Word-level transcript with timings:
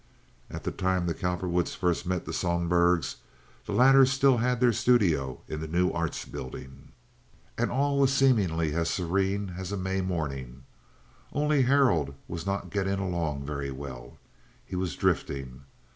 At 0.49 0.63
the 0.63 0.71
time 0.71 1.05
the 1.05 1.13
Cowperwoods 1.13 1.75
first 1.75 2.07
met 2.07 2.25
the 2.25 2.31
Sohlbergs 2.33 3.17
the 3.67 3.71
latter 3.71 4.03
still 4.07 4.37
had 4.37 4.59
their 4.59 4.73
studio 4.73 5.41
in 5.47 5.61
the 5.61 5.67
New 5.67 5.91
Arts 5.91 6.25
Building, 6.25 6.93
and 7.55 7.69
all 7.69 7.99
was 7.99 8.11
seemingly 8.11 8.73
as 8.73 8.89
serene 8.89 9.53
as 9.59 9.71
a 9.71 9.77
May 9.77 10.01
morning, 10.01 10.63
only 11.33 11.61
Harold 11.61 12.15
was 12.27 12.47
not 12.47 12.71
getting 12.71 12.97
along 12.97 13.45
very 13.45 13.69
well. 13.69 14.17
He 14.65 14.75
was 14.75 14.95
drifting. 14.95 15.65